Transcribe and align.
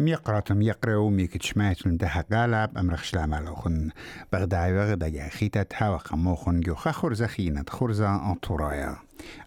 ميقراتم 0.00 0.62
يقرأو 0.62 1.10
ميك 1.10 1.42
شماتون 1.42 1.96
ده 1.96 2.24
غالب 2.32 2.78
أمرخ 2.78 3.02
شلامالوخن 3.02 3.90
بغداي 4.32 4.72
بغدا 4.72 5.06
يا 5.06 5.28
خيتتها 5.28 5.90
وقموخن 5.90 6.60
جو 6.60 6.74
خخر 6.74 7.14
زخينة 7.14 7.64
خرزة 7.68 8.30
أنطورايا 8.30 8.96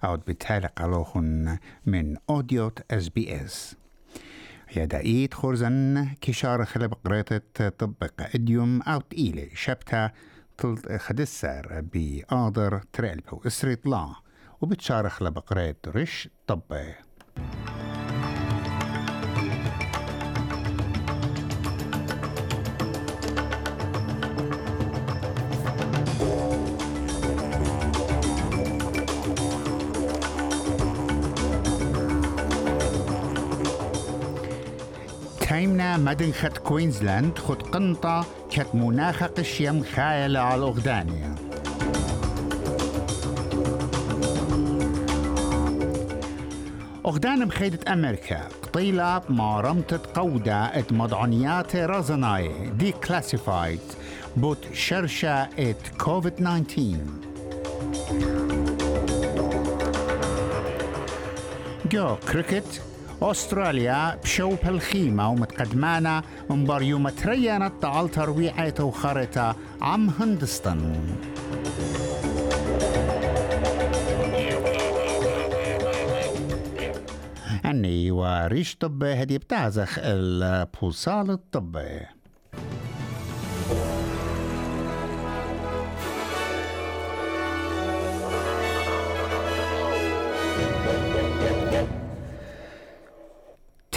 أو 0.04 0.18
بتالي 0.18 0.68
قالوخن 0.68 1.58
من 1.86 2.16
أوديوت 2.30 2.80
إس 2.92 3.10
بي 3.10 3.36
إس. 3.46 3.76
يا 4.76 4.86
دقيت 4.86 5.34
خرزن 5.34 6.08
كشار 6.22 6.66
خلب 6.66 6.94
قريتة 6.94 7.70
طبق 7.70 8.12
إديوم 8.36 8.82
أو 8.82 9.00
تقيلة 9.02 9.48
شبتها 9.54 10.14
تلت 10.58 10.92
خدسر 10.92 11.84
بآدر 11.94 12.82
تريلبو 12.94 13.42
اسريط 13.48 13.86
لا. 13.88 14.14
وبتشارخ 14.62 15.24
لبقريت 15.24 15.88
رش 15.88 16.30
طبي 16.48 16.94
تايمنا 35.54 35.98
مدن 35.98 36.32
خد 36.32 36.58
كوينزلاند 36.58 37.38
خد 37.38 37.62
قنطة 37.62 38.26
كت 38.52 38.76
مناخ 38.76 39.24
قشيم 39.24 39.84
خايلة 39.84 40.40
على 40.40 40.56
الأغدانية 40.56 41.36
أغدان 47.06 47.46
مخيدة 47.48 47.94
أمريكا 47.94 48.48
قطيلة 48.64 49.22
ما 49.30 49.62
رمتت 49.62 50.18
قودة 50.18 50.56
ات 50.80 50.94
مضعنيات 50.94 51.76
رازناي 51.76 52.70
دي 52.70 52.92
كلاسيفايد 52.92 53.80
بوت 54.38 54.74
شرشة 54.74 55.44
ات 55.44 55.88
كوفيد 55.98 56.32
19 56.32 56.98
جو 61.92 62.16
كريكت 62.16 62.82
أستراليا 63.32 64.16
بشو 64.16 64.56
بالخيمة 64.56 65.30
ومتقدمانا 65.30 66.24
مبار 66.50 66.82
يوم 66.82 67.10
تريانت 67.10 67.74
تعال 67.82 68.10
ترويعة 68.10 68.74
وخارطة 68.80 69.56
عم 69.82 70.10
هندستان. 70.20 70.96
أني 77.66 78.12
وريش 78.12 78.76
طب 78.76 79.04
هدي 79.04 79.38
بتعزخ 79.38 80.00
البوصال 80.00 81.32
الطبي 81.32 82.00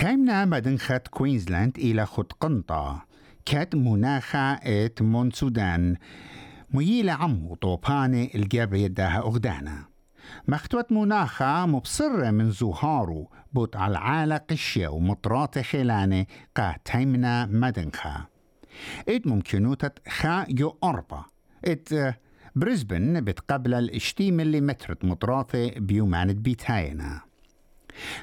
تايمنا 0.07 0.45
مدن 0.45 0.79
خط 0.79 1.09
كوينزلاند 1.09 1.79
إلى 1.79 2.07
خط 2.07 2.33
قنطة. 2.33 3.07
كات 3.47 3.75
مناخة 3.75 4.53
إت 4.53 5.03
مون 5.03 5.31
سودان 5.31 5.97
عمو 7.09 7.55
طوباني 7.55 8.35
الجبر 8.35 8.77
يداها 8.77 9.19
أغدانا. 9.19 9.85
مختوت 10.49 10.93
مناخة 10.93 11.67
مبصرة 11.67 12.31
من 12.31 12.51
زهارو 12.51 13.31
بوت 13.53 13.77
على 13.77 13.93
العالة 13.93 14.37
قشية 14.37 14.89
ومطرات 14.89 15.59
خلانة 15.59 16.27
قا 16.57 16.75
تايمنا 16.85 17.47
مدنخا 17.47 18.25
إت 19.09 19.27
ممكنوتة 19.27 19.91
خا 20.09 20.47
يو 20.59 20.79
أربا 20.85 21.25
إت 21.65 22.15
بريسبن 22.57 23.21
بتقبل 23.21 23.75
الاشتي 23.75 24.31
مليمتر 24.31 24.99
مطراثة 25.03 25.71
بيومانة 25.79 26.33
بيتاينا. 26.33 27.26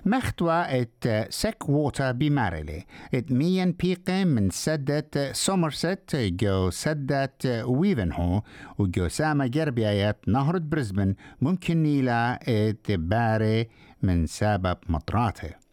مختوى 0.05 0.81
ات 0.81 1.03
سك 1.29 1.69
ووتر 1.69 2.11
بمارلي. 2.11 2.85
ات 3.13 3.31
ميان 3.31 3.71
بيقة 3.71 4.23
من 4.23 4.49
سدة 4.49 5.33
سومرست 5.33 6.15
جو 6.15 6.69
سدة 6.69 7.33
ويفنهو. 7.65 8.41
وجو 8.77 9.07
ساما 9.07 9.47
جربيات 9.47 10.17
نهر 10.27 10.57
بريسبن 10.57 11.15
ممكن 11.41 11.83
نيلا 11.83 12.39
ات 12.47 12.91
باري 12.91 13.69
من 14.01 14.25
سبب 14.25 14.77
مطراته. 14.89 15.63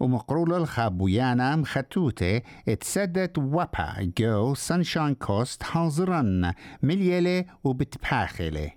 ومقرول 0.00 0.54
الخابويانا 0.54 1.56
مختوتة 1.56 2.42
اتسدت 2.68 3.38
وابا 3.38 4.12
جو 4.18 4.54
سانشاين 4.54 5.14
كوست 5.14 5.62
حاضرا 5.62 6.52
مليلة 6.82 7.44
وبتباخلة 7.64 8.70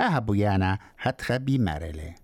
أهبويانا 0.00 0.78
هتخبي 1.00 1.58
بمارلي 1.58 2.14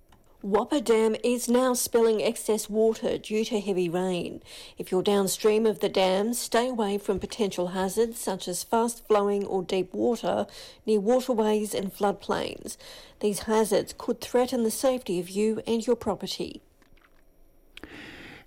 Whopper 0.45 0.79
Dam 0.79 1.15
is 1.23 1.47
now 1.47 1.75
spilling 1.75 2.23
excess 2.23 2.67
water 2.67 3.19
due 3.19 3.45
to 3.45 3.59
heavy 3.59 3.87
rain. 3.87 4.41
If 4.75 4.91
you're 4.91 5.03
downstream 5.03 5.67
of 5.67 5.81
the 5.81 5.89
dam, 5.89 6.33
stay 6.33 6.67
away 6.69 6.97
from 6.97 7.19
potential 7.19 7.67
hazards 7.77 8.19
such 8.19 8.47
as 8.47 8.63
fast 8.63 9.05
flowing 9.07 9.45
or 9.45 9.61
deep 9.61 9.93
water 9.93 10.47
near 10.87 10.99
waterways 10.99 11.75
and 11.75 11.93
floodplains. 11.93 12.75
These 13.19 13.41
hazards 13.41 13.93
could 13.95 14.19
threaten 14.19 14.63
the 14.63 14.71
safety 14.71 15.19
of 15.19 15.29
you 15.29 15.61
and 15.67 15.85
your 15.85 15.95
property. 15.95 16.61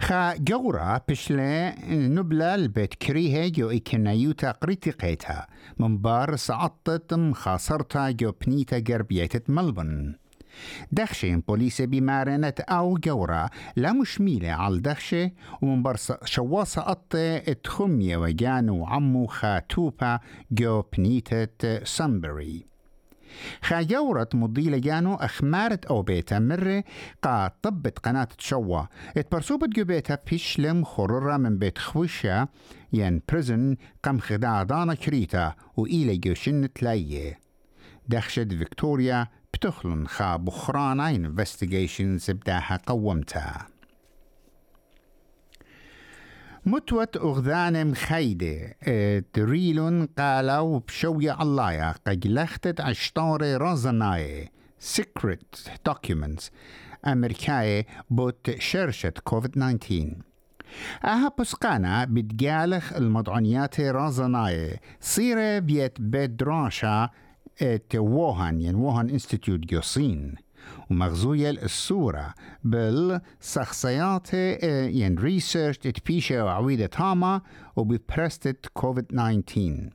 خا 0.00 0.34
جورا 0.34 1.00
بشلا 1.08 1.74
نبلا 1.90 2.54
البيت 2.54 2.94
كريها 2.94 3.48
جو 3.48 3.70
إكنايوتا 3.70 4.50
قريتقيتا 4.50 5.46
من 5.78 5.98
بار 5.98 6.36
سعطت 6.36 7.14
مخاصرتا 7.14 8.10
جو 8.10 8.32
بنيتا 8.46 8.78
قربيتة 8.78 9.40
ملبن 9.48 10.14
دخشة 10.91 11.41
بوليس 11.47 11.81
بمارنة 11.81 12.53
أو 12.59 12.97
جورا 12.97 13.49
لا 13.75 13.93
مشميلة 13.93 14.49
على 14.49 14.79
دخشة 14.79 15.31
ومن 15.61 15.83
برص 15.83 16.11
شواصة 16.25 16.81
قطة 16.81 17.37
اتخمية 17.37 18.17
وجانو 18.17 18.85
عمو 18.85 19.27
خاتوبا 19.27 20.19
جو 20.51 20.83
بنيتة 20.97 21.83
سامبري 21.83 22.65
خاجورت 23.61 24.35
مضيلة 24.35 24.77
جانو 24.77 25.15
أخمارت 25.15 25.85
أو 25.85 26.01
بيتا 26.01 26.39
مرة 26.39 26.83
قا 27.21 27.51
طبت 27.61 27.99
قناة 27.99 28.23
تشوا 28.23 28.81
اتبرسوبت 29.17 29.69
جو 29.69 29.83
بيتا 29.85 30.17
بيشلم 30.31 30.83
خررة 30.83 31.37
من 31.37 31.57
بيت 31.57 31.77
خوشة 31.77 32.47
ين 32.93 33.21
بريزن 33.29 33.75
قم 34.03 34.19
خداع 34.19 34.63
دانا 34.63 34.93
كريتا 34.93 35.53
وإيلة 35.77 36.15
جو 36.23 36.33
لايه 36.81 37.39
دخشة 38.07 38.43
فيكتوريا 38.43 39.27
بتخلن 39.59 40.07
خا 40.07 40.37
بخرانا 40.37 41.09
انفستيجيشنز 41.09 42.31
بداها 42.31 42.79
قومتها 42.85 43.67
متوت 46.65 47.17
أغذان 47.17 47.87
مخيدة. 47.87 48.75
تريلون 49.33 50.05
قالوا 50.05 50.79
بشوية 50.79 51.41
الله 51.41 51.91
قد 51.91 52.27
لختت 52.27 52.81
عشتار 52.81 53.61
رازناي. 53.61 54.51
Secret 54.95 55.69
documents. 55.89 56.49
أمريكاي 57.07 57.85
بوت 58.09 58.59
شرشة 58.59 59.13
كوفيد 59.23 59.51
19 59.51 60.15
أها 61.05 61.31
بسقانا 61.39 62.05
بتجالخ 62.05 62.93
المضعنيات 62.93 63.79
رازناي. 63.79 64.79
صيرة 65.01 65.59
بيت 65.59 66.01
بدراشا 66.01 67.09
ووهان 67.95 68.61
ين 68.61 68.75
ووهان 68.75 69.09
إنستيتيوت 69.09 69.59
جوسين 69.59 70.35
ومغزوية 70.89 71.49
الصورة 71.49 72.33
بالشخصيات 72.63 74.33
ين 74.33 75.17
ريسيرش 75.17 75.77
تبيشة 75.77 76.45
وعويدة 76.45 76.85
تاما 76.85 77.41
وببرستة 77.75 78.69
كوفيد 78.73 79.05
19 79.05 79.89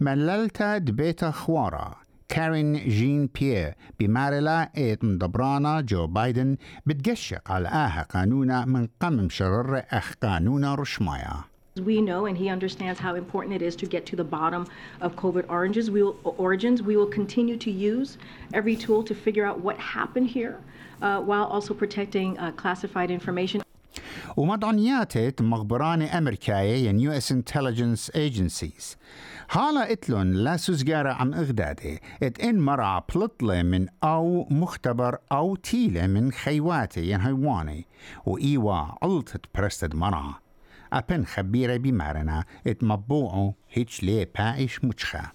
مللتا 0.00 0.78
دبيتا 0.78 1.30
خوارا 1.30 1.96
كارين 2.28 2.72
جين 2.72 3.28
بيير 3.40 3.74
بمارلا 4.00 4.70
إيت 4.76 5.04
مدبرانا 5.04 5.80
جو 5.80 6.06
بايدن 6.06 6.56
بتقشق 6.86 7.52
على 7.52 7.68
آها 7.68 8.02
قانونا 8.02 8.64
من 8.64 8.88
قمم 9.00 9.28
شرر 9.28 9.82
أخ 9.90 10.14
قانونا 10.22 10.74
رشمايا. 10.74 11.44
We 11.77 12.01
know 12.01 12.25
and 12.25 12.37
he 12.37 12.49
understands 12.49 12.99
how 12.99 13.15
important 13.15 13.55
it 13.55 13.61
is 13.61 13.77
to 13.77 13.85
get 13.85 14.05
to 14.07 14.15
the 14.17 14.25
bottom 14.25 14.67
of 14.99 15.15
COVID 15.15 15.45
oranges. 15.49 15.89
We 15.89 16.03
will, 16.03 16.17
origins. 16.37 16.81
We 16.81 16.97
will 16.97 17.07
continue 17.19 17.55
to 17.57 17.71
use 17.71 18.17
every 18.53 18.75
tool 18.75 19.03
to 19.03 19.15
figure 19.15 19.45
out 19.45 19.61
what 19.61 19.77
happened 19.77 20.27
here 20.27 20.57
uh, 21.01 21.21
while 21.21 21.45
also 21.45 21.73
protecting 21.73 22.37
uh, 22.37 22.51
classified 22.51 23.09
information. 23.09 23.61
ومضعنيات 24.37 25.41
مخبران 25.41 26.01
أمريكاية 26.01 26.87
ين 26.87 26.99
يو 26.99 27.11
اس 27.11 27.31
انتليجنس 27.31 28.09
ايجنسيز 28.09 28.97
هالا 29.51 29.91
اتلون 29.91 30.31
لا 30.31 30.57
سوزجارة 30.57 31.09
عم 31.09 31.33
اغدادي 31.33 31.99
ات 32.23 32.39
ان 32.39 32.59
مرع 32.59 33.05
بلطلة 33.15 33.63
من 33.63 33.87
او 34.03 34.47
مختبر 34.49 35.17
او 35.31 35.55
تيلة 35.55 36.07
من 36.07 36.31
خيواتي 36.31 37.11
ين 37.11 37.21
هيواني 37.21 37.85
وإيوا 38.25 38.85
علطت 39.03 39.45
برستد 39.55 39.95
مرع 40.96 41.04
أبن 41.10 41.24
خبيرة 41.24 41.76
بمارنا 41.76 42.44
اتمبوعو 42.66 43.54
هيتش 43.72 44.02
لي 44.02 44.24
بايش 44.24 44.84
مجخة. 44.84 45.32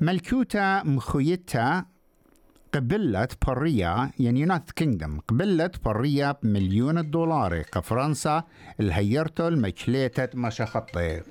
ملكوتا 0.00 0.82
مخويتا 0.82 1.84
قبلت 2.74 3.46
برية 3.46 4.10
يعني 4.18 4.40
يونايتد 4.40 4.70
كينجدم 4.70 5.20
قبلت 5.20 5.84
برية 5.84 6.38
بمليون 6.42 6.98
الدولار 6.98 7.62
كفرنسا 7.62 8.44
الهيرتو 8.80 9.48
المكليتة 9.48 10.28
مشخطي 10.34 11.00
إيه 11.00 11.24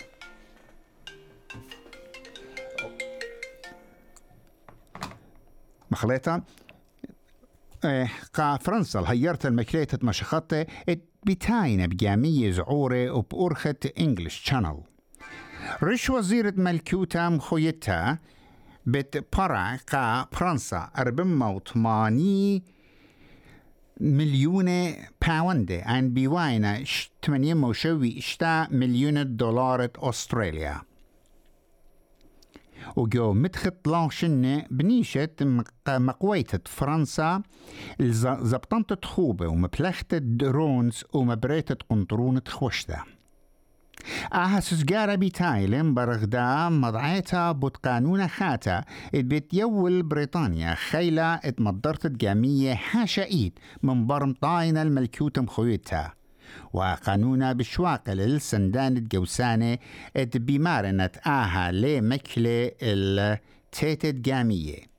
قا 8.33 8.57
فرنسا 8.57 8.99
الهيرت 8.99 9.45
المكليتة 9.45 9.97
مشخطة 10.01 10.65
بتاينة 11.25 11.85
بجامية 11.85 12.51
زعورة 12.51 13.11
وبأرخة 13.11 13.75
إنجلش 13.99 14.41
شانل 14.45 14.81
رش 15.83 16.09
وزيرة 16.09 16.53
ملكوتا 16.57 17.29
مخويتها 17.29 18.19
بت 18.85 19.37
برع 19.37 19.75
قا 19.75 20.27
فرنسا 20.31 20.89
أربعة 20.97 21.51
وثمانية 21.51 22.61
مليون 24.01 24.93
باوند 25.27 25.71
عن 25.71 26.13
بيواينا 26.13 26.83
8 27.25 27.71
اشتا 28.17 28.67
مليون 28.71 29.35
دولار 29.35 29.89
أستراليا. 29.97 30.81
وجو 32.95 33.33
متخط 33.33 33.87
لاشن 33.87 34.61
بنيشة 34.71 35.29
مقويتة 35.87 36.59
فرنسا 36.65 37.41
زبطنت 38.41 38.93
تخوبة 38.93 39.47
ومبلخت 39.47 40.15
درونز 40.15 41.03
ومبريتة 41.13 41.75
قنطرونة 41.89 42.41
خوشته 42.47 43.03
آها 44.33 44.59
سجارة 44.59 45.15
بتايلم 45.15 45.93
برغدا 45.93 46.69
مضعيتا 46.69 47.51
بوت 47.51 47.77
قانون 47.77 48.27
خاتا. 48.27 48.83
بيت 49.13 49.53
يول 49.53 50.03
بريطانيا 50.03 50.75
خيلة 50.75 51.33
اتمضرت 51.33 52.07
جامية 52.07 52.73
حاشا 52.73 53.23
إيد 53.23 53.59
من 53.83 54.07
برم 54.07 54.33
طاينة 54.41 54.81
الملكوت 54.81 55.39
مخويتها 55.39 56.13
وقانونا 56.73 57.53
بشواقل 57.53 58.21
السندان 58.21 59.07
جوسانة 59.07 59.77
ات 60.17 60.37
بمارنة 60.37 61.09
آها 61.27 61.71
لي 61.71 62.01
مكلة 62.01 62.71
التيتد 62.81 64.21
جامية 64.21 64.89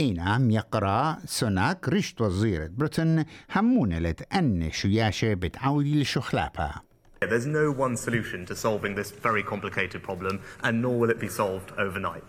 إينا 0.00 0.22
عم 0.22 0.50
يقرأ 0.50 1.18
سوناك 1.26 1.88
رشت 1.88 2.20
وزيرة 2.20 2.66
بريطن 2.66 3.24
همونة 3.56 3.98
لتأن 3.98 4.70
شياشة 4.70 5.34
بتعودي 5.34 6.02
لشخلابها 6.02 6.82
There's 7.22 7.46
no 7.46 7.70
one 7.70 7.96
solution 7.98 8.46
to 8.46 8.56
solving 8.56 8.94
this 8.94 9.10
very 9.10 9.42
complicated 9.42 10.02
problem, 10.02 10.40
and 10.62 10.80
nor 10.80 10.98
will 10.98 11.10
it 11.10 11.20
be 11.20 11.28
solved 11.28 11.70
overnight. 11.76 12.24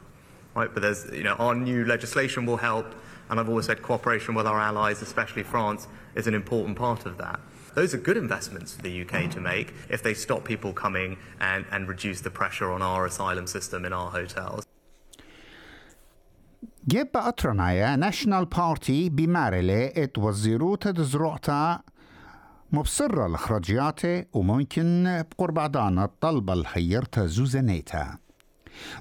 Right? 0.53 0.69
But 0.73 0.81
there's, 0.83 1.05
you 1.13 1.23
know, 1.23 1.35
our 1.35 1.55
new 1.55 1.85
legislation 1.85 2.45
will 2.45 2.57
help, 2.57 2.87
and 3.29 3.39
I've 3.39 3.47
always 3.47 3.67
said 3.67 3.81
cooperation 3.81 4.35
with 4.35 4.45
our 4.45 4.59
allies, 4.59 5.01
especially 5.01 5.43
France, 5.43 5.87
is 6.13 6.27
an 6.27 6.33
important 6.33 6.77
part 6.77 7.05
of 7.05 7.17
that. 7.19 7.39
Those 7.74 7.92
are 7.94 8.02
good 8.08 8.16
investments 8.16 8.68
for 8.74 8.82
the 8.82 8.94
UK 9.02 9.14
to 9.34 9.40
make 9.40 9.68
if 9.90 10.00
they 10.02 10.14
stop 10.14 10.44
people 10.52 10.72
coming 10.72 11.10
and, 11.40 11.62
and 11.70 11.88
reduce 11.88 12.20
the 12.22 12.30
pressure 12.40 12.70
on 12.76 12.80
our 12.82 13.02
asylum 13.06 13.46
system 13.46 13.84
in 13.84 13.92
our 13.92 14.10
hotels. 14.10 14.64
جيب 16.88 17.16
أطرنايا 17.16 17.96
ناشونال 17.96 18.44
بارتي 18.44 19.08
بمارلي 19.08 19.92
ات 19.96 20.18
وزيروتا 20.18 20.90
دزروعتا 20.90 21.80
مبصرة 22.72 23.26
لخرجياتي 23.26 24.24
وممكن 24.32 25.22
بقرب 25.30 25.58
عدانا 25.58 26.04
الطلبة 26.04 26.52
الخيرتا 26.52 27.26
زوزانيتا 27.26 28.18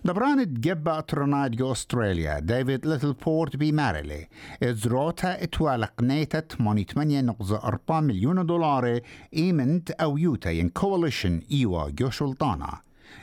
دبران 0.04 0.54
تجبا 0.54 1.00
ترناد 1.00 1.50
جو 1.50 1.72
استراليا 1.72 2.38
ديفيد 2.38 2.86
ليتل 2.86 3.12
بورت 3.12 3.56
بي 3.56 3.72
مارلي 3.72 4.28
ازروتا 4.62 5.42
اتوالق 5.42 6.02
نيتا 6.02 6.40
88 6.40 7.24
نقطة 7.24 7.56
4 7.56 8.00
مليون 8.00 8.46
دولار 8.46 9.00
ايمنت 9.36 9.90
أو 9.90 10.18
يوتا 10.18 10.50
ين 10.50 10.68
كواليشن 10.68 11.40
ايوا 11.52 11.90
جو 11.90 12.10
سلطانا 12.10 12.80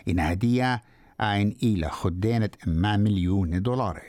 ان 0.10 0.20
هدية 0.20 0.82
اين 1.22 1.56
إلى 1.64 1.90
خدينة 1.90 2.50
اما 2.68 2.98
مليون 2.98 3.62
دولار 3.62 4.02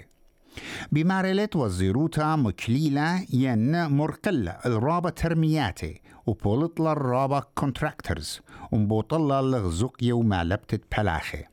بمارلت 0.92 1.56
وزيروتا 1.56 2.36
مكليلة 2.36 3.24
ين 3.32 3.86
مرقلة 3.86 4.50
الرابة 4.66 5.10
ترمياتي 5.10 6.00
وبولطلا 6.26 6.92
الرابة 6.92 7.42
كونتراكترز 7.54 8.40
ومبوطلا 8.72 9.42
لغزوق 9.42 9.96
يوم 10.02 10.34
لبتت 10.34 10.82
بلاخي 10.98 11.44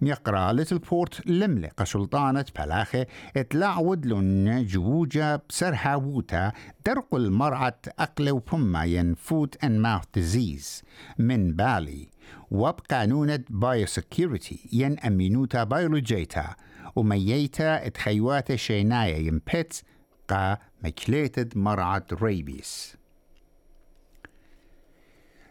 ميقرا 0.00 0.52
ليتل 0.52 0.78
بورت 0.78 1.26
لملة 1.26 1.68
قسلطانة 1.76 2.44
بلاخي 2.58 3.04
اتلعود 3.36 4.06
لن 4.06 4.64
جوجة 4.66 5.42
بسرها 5.48 5.94
ووتا 5.96 6.52
درق 6.86 7.14
المرعة 7.14 7.80
أقل 7.98 8.30
وبما 8.30 8.84
ين 8.84 9.14
فوت 9.14 9.54
and 9.64 9.82
mouth 9.84 10.20
disease. 10.20 10.84
من 11.18 11.52
بالي. 11.52 12.08
وبقانونة 12.50 13.44
بايوسكيورتي 13.50 14.68
ين 14.72 14.98
أمينوتا 14.98 15.64
بيولوجيتا 15.64 16.54
ومييتا 16.96 17.86
اتخيواتا 17.86 18.56
شينايا 18.56 19.16
ين 19.18 19.40
بيتس 19.52 19.82
قا 20.28 20.58
مكليتد 20.84 21.58
مرعة 21.58 22.06
ريبيس 22.12 22.96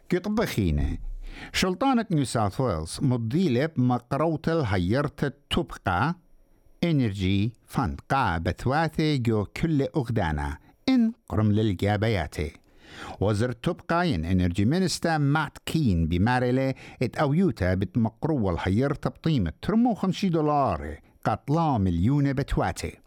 كطبخينة 0.09 0.97
شلطانة 1.53 2.05
نيو 2.11 2.25
ساوث 2.25 2.61
ويلز 2.61 2.99
مضيلة 3.01 3.65
بمقروت 3.65 4.49
الهيرت 4.49 5.33
تبقى 5.49 6.15
انرجي 6.83 7.53
فند 7.65 7.99
قا 8.09 8.37
بثواثي 8.37 9.17
جو 9.17 9.45
كل 9.45 9.81
أغدانا. 9.81 10.57
إن 10.89 11.11
قرم 11.29 11.51
للجابياتي 11.51 12.51
وزر 13.19 13.51
تبقى 13.51 14.09
ين 14.09 14.25
انرجي 14.25 14.65
مينستا 14.65 15.17
مات 15.17 15.57
كين 15.65 16.07
بماريلي 16.07 16.73
إت 17.01 17.17
أويوتا 17.17 17.73
بتمقرو 17.73 18.49
الهيرت 18.49 19.07
بقيمة 19.07 19.53
ترمو 19.61 19.93
خمشي 19.93 20.29
دولار 20.29 20.99
قطلا 21.23 21.77
مليون 21.77 22.33
بتواتي 22.33 22.97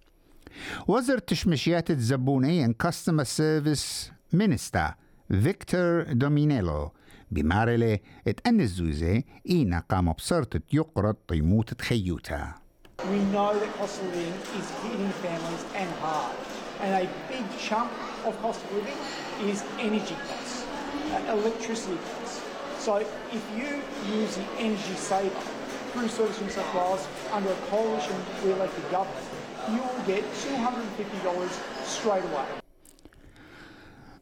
وزر 0.88 1.18
تشمشيات 1.18 1.90
الزبوني 1.90 2.64
إن 2.64 2.72
كاستمر 2.72 3.24
سيرفيس 3.24 4.12
مينستا 4.32 4.94
فيكتور 5.28 6.02
دومينيلو 6.02 6.92
بمارلي 7.31 7.99
اتأن 8.27 8.61
الزوزة 8.61 9.23
إينا 9.49 9.83
قام 9.89 10.11
بصرت 10.11 10.73
يقرض 10.73 11.15
طيموت 11.27 11.73
تخيوتا 11.73 12.53
We 13.03 13.19
know 13.33 13.51
that 13.59 13.71
cost 13.77 14.01
of 14.01 14.07
living 14.15 14.33
is 14.59 14.67
hitting 14.81 15.09
families 15.25 15.63
and 15.75 15.89
hard. 15.99 16.35
And 16.79 16.91
a 17.03 17.09
big 17.27 17.45
chunk 17.59 17.91
of 18.25 18.33
cost 18.41 18.63
of 18.63 18.71
living 18.73 18.97
is 19.51 19.63
energy 19.79 20.15
costs, 20.27 20.65
uh, 21.11 21.35
electricity 21.37 21.97
costs. 21.97 22.41
So 22.79 22.95
if 22.97 23.43
you 23.57 23.69
use 24.19 24.35
the 24.37 24.47
energy 24.57 24.95
saver 24.95 25.43
through 25.91 26.07
Service 26.07 26.39
New 26.41 26.49
South 26.49 26.73
Wales 26.73 27.07
under 27.31 27.51
a 27.51 27.55
coalition 27.69 28.15
re-elected 28.43 28.89
government, 28.91 29.25
you 29.71 29.81
will 29.81 30.03
get 30.07 30.23
$250 30.23 31.85
straight 31.85 32.23
away. 32.23 32.45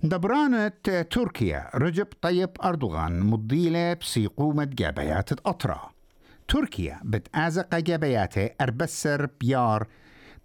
دبرانة 0.02 0.69
تركيا 1.11 1.71
رجب 1.75 2.07
طيب 2.23 2.50
أردوغان 2.64 3.21
مضيلة 3.21 3.95
بسيقومة 3.95 4.64
جابيات 4.64 5.33
أطرا 5.47 5.90
تركيا 6.49 7.00
بتأزق 7.05 7.75
جابياته 7.78 8.50
أربسر 8.61 9.28
بيار. 9.40 9.87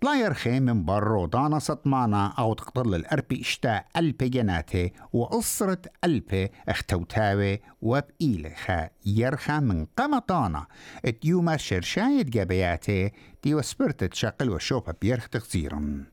طلا 0.02 0.16
يرخي 0.16 0.60
من 0.60 0.86
برو 0.86 1.26
دانا 1.26 1.60
سطمانا 1.60 2.34
أو 2.40 2.54
تقتل 2.54 2.96
الأربي 2.96 3.42
اشتاء 3.42 3.86
ألبي 3.98 4.30
جناتة 4.30 4.92
وأسرة 5.14 5.82
ألبي 6.04 6.50
اختوتاوي 6.70 7.60
وبإيلخا 7.82 8.90
يرخى 9.06 9.60
من 9.60 9.86
قمطانا. 9.98 10.66
اتيوما 11.06 11.58
شرشاية 11.58 12.24
جابياته 12.24 13.12
دي 13.44 13.56
وسبرتت 13.56 14.14
شقل 14.14 14.50
وشوبة 14.50 14.94
بيرخ 15.02 15.30
تغزيرن 15.30 16.04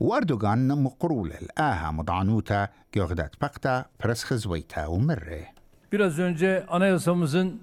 واردوغان 0.00 0.82
مقرول 0.82 1.32
الآها 1.32 1.90
مضعنوتا 1.90 2.68
جوغدات 2.94 3.32
بقتا 3.40 3.84
برس 4.00 4.24
خزويتا 4.24 4.86
ومره 4.86 5.46
Biraz 5.92 6.18
önce 6.18 6.66
anayasamızın 6.68 7.60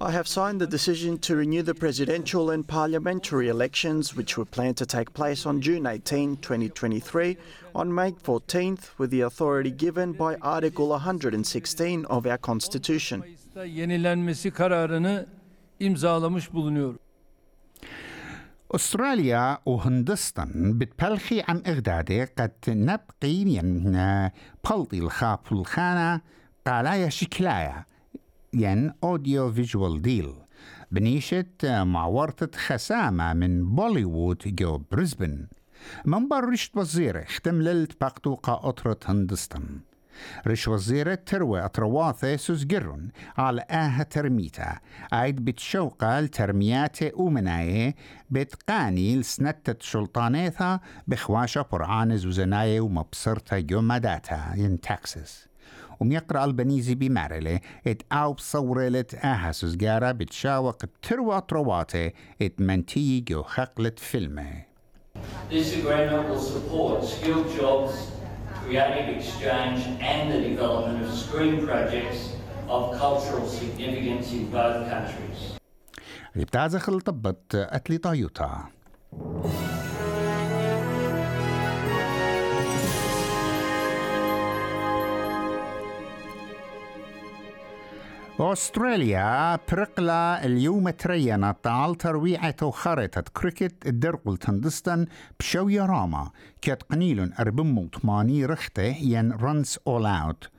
I 0.00 0.10
have 0.10 0.26
signed 0.26 0.60
the 0.60 0.66
decision 0.66 1.16
to 1.18 1.36
renew 1.36 1.62
the 1.62 1.74
presidential 1.74 2.50
and 2.50 2.66
parliamentary 2.66 3.48
elections, 3.48 4.16
which 4.16 4.36
were 4.36 4.44
planned 4.44 4.76
to 4.78 4.86
take 4.86 5.14
place 5.14 5.46
on 5.46 5.60
June 5.60 5.86
18, 5.86 6.38
2023, 6.38 7.36
on 7.72 7.94
May 7.94 8.10
14th, 8.10 8.98
with 8.98 9.10
the 9.10 9.20
authority 9.20 9.70
given 9.70 10.12
by 10.12 10.34
Article 10.42 10.88
116 10.88 12.04
of 12.06 12.26
our 12.26 12.38
Constitution. 12.38 13.20
Mayıs'ta 13.20 13.64
yenilenmesi 13.64 14.50
kararını 14.50 15.26
imzalamış 15.80 16.52
bulunuyorum. 16.52 16.98
أستراليا 18.75 19.57
وهندستان 19.65 20.77
بتبلخي 20.77 21.43
عم 21.47 21.61
إغدادي 21.67 22.23
قد 22.23 22.51
نبقي 22.67 23.29
ين 23.29 23.91
بلطي 24.69 24.99
الخاب 24.99 25.39
الخانة 25.51 26.21
قالايا 26.67 27.09
شكلايا 27.09 27.85
ين 28.53 28.93
أوديو 29.03 29.51
فيجوال 29.51 30.01
ديل 30.01 30.33
بنيشة 30.91 31.45
معورة 31.63 32.49
خسامة 32.55 33.33
من 33.33 33.75
بوليوود 33.75 34.41
جو 34.45 34.81
بريسبن. 34.91 35.47
من 36.05 36.27
برشت 36.27 36.77
وزيرة 36.77 37.19
اختملت 37.19 38.01
باقتو 38.01 38.35
قاطرة 38.35 38.99
هندستان. 39.05 39.79
رش 40.47 40.67
وزيرة 40.67 41.15
تروى 41.15 41.65
أطرواثة 41.65 42.35
سوزجرون 42.35 43.11
على 43.37 43.61
آها 43.61 44.03
ترميتا. 44.03 44.79
عيد 45.13 45.45
بتشوقة 45.45 46.19
الترميات 46.19 47.03
أومناية 47.03 47.95
بتقاني 48.29 49.15
لسنتة 49.15 49.75
شلطانيثا 49.79 50.79
بخواشة 51.07 51.65
برعان 51.71 52.17
زوزناية 52.17 52.81
ومبصرتا 52.81 53.63
يوماداتا 53.71 54.53
ين 54.55 54.81
تاكسس 54.81 55.47
وميقرأ 55.99 56.45
البنيزي 56.45 56.95
بمارلة 56.95 57.59
إت 57.87 58.01
أو 58.11 58.33
بصورة 58.33 59.05
آها 59.23 59.51
سوزجارة 59.51 60.11
بتشاوق 60.11 60.77
تروى 61.01 61.37
أطرواتة 61.37 62.11
إت 62.41 62.61
منتي 62.61 63.19
جو 63.19 63.43
خقلة 63.43 63.91
فيلمه. 63.97 64.67
This 65.49 65.73
agreement 65.73 66.29
will 66.29 66.39
support 66.39 67.03
skilled 67.03 67.49
jobs 67.59 68.16
creative 68.66 69.16
exchange 69.16 69.80
and 70.00 70.32
the 70.32 70.40
development 70.50 71.04
of 71.04 71.10
screen 71.24 71.66
projects 71.66 72.20
of 72.68 72.82
cultural 72.98 73.46
significance 73.48 74.32
in 74.32 74.50
both 74.50 74.88
countries. 74.90 75.40
بتعزخ 76.36 76.90
طبت 76.98 77.54
أتلي 77.54 77.98
طايوتا 77.98 78.64
أستراليا 88.39 89.59
برقلة 89.71 90.45
اليوم 90.45 90.89
ترينا 90.89 91.51
طال 91.51 91.95
ترويعة 91.95 92.71
خريطة 92.71 93.21
كريكت 93.21 93.87
الدرقل 93.87 94.37
تندستن 94.37 95.05
بشوية 95.39 95.85
راما 95.85 96.31
كت 96.61 96.83
قنيل 96.83 97.33
أربم 97.39 97.89
ثماني 98.01 98.45
رخته 98.45 98.83
ين 98.83 99.31
رنس 99.31 99.79
أول 99.87 100.05
أوت. 100.05 100.49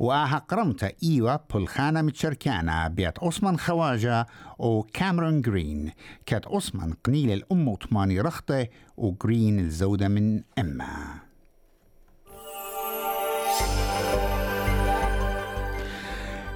وآها 0.00 0.38
قرمت 0.38 0.94
إيوة 1.02 1.40
بلخانة 1.54 2.02
متشركانة 2.02 2.88
بيت 2.88 3.18
أسمان 3.18 3.58
خواجة 3.58 4.26
و 4.58 4.82
كاميرون 4.82 5.40
جرين 5.42 5.92
كت 6.26 6.46
أسمان 6.46 6.92
قنيل 7.04 7.32
الأم 7.32 7.76
ثماني 7.90 8.20
رخته 8.20 8.66
وجرين 8.96 9.58
الزودة 9.58 10.08
من 10.08 10.42
أمه 10.58 11.23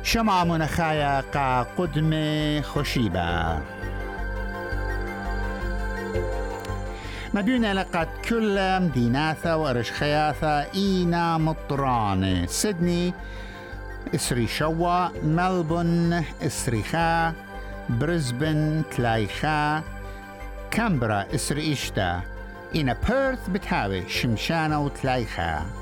شمع 0.09 0.45
منخايا 0.45 1.21
قا 1.21 1.63
قدم 1.63 2.13
خشيبة 2.63 3.59
مدينة 7.35 7.73
لقد 7.73 8.09
كل 8.29 8.81
مديناثا 8.81 9.55
ورشخياثا 9.55 10.67
إينا 10.75 11.39
مطران. 11.39 12.47
سيدني 12.47 13.15
إسري 14.15 14.47
شوا 14.47 15.09
ملبون 15.25 16.25
إسريخا 16.43 17.33
بريسبن 17.89 18.83
تلايخا 18.91 19.83
كامبرا 20.71 21.25
إسري 21.35 21.73
إشتا 21.73 22.21
إينا 22.75 22.97
بيرث 23.09 23.49
بتهاوي 23.49 24.09
شمشانة 24.09 24.81
وتلايخا 24.81 25.78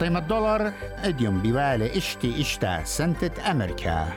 قيمة 0.00 0.18
الدولار؟ 0.18 0.72
إديوم 1.04 1.42
بوالي 1.42 1.96
إشتي 1.96 2.40
إشتا 2.40 2.84
سنتة 2.84 3.50
أمريكا. 3.50 4.08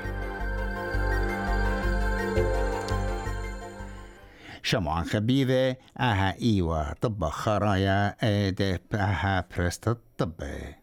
شمعان 4.64 5.04
خبيبة 5.04 5.76
آها 6.00 6.36
إيوة 6.42 6.94
طب 6.94 7.26
خرايا 7.26 8.16
آها 8.94 9.46
برست 9.58 9.88
الطبي 9.88 10.76